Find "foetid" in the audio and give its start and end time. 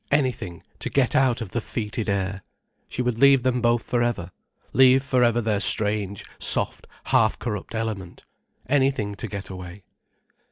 1.61-2.09